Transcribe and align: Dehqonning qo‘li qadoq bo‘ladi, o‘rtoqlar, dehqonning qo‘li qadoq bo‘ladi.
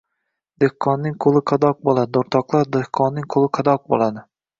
Dehqonning 0.61 1.17
qo‘li 1.25 1.41
qadoq 1.51 1.83
bo‘ladi, 1.89 2.19
o‘rtoqlar, 2.21 2.65
dehqonning 2.77 3.29
qo‘li 3.35 3.51
qadoq 3.59 3.85
bo‘ladi. 3.93 4.25